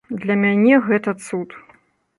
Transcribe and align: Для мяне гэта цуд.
Для 0.21 0.37
мяне 0.45 0.81
гэта 0.89 1.15
цуд. 1.25 1.49